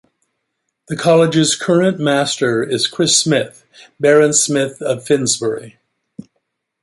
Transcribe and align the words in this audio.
The 0.87 0.95
college's 0.95 1.55
current 1.55 1.99
master 1.99 2.63
is 2.63 2.87
Chris 2.87 3.15
Smith, 3.15 3.63
Baron 3.99 4.33
Smith 4.33 4.81
of 4.81 5.05
Finsbury. 5.05 5.77